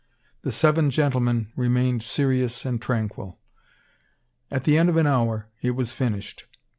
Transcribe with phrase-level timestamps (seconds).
[0.41, 3.37] The seven gentlemen remained serious and tranquil.
[4.49, 6.45] At the end of an hour, it was finished.